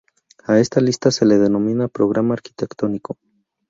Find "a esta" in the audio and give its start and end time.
0.47-0.81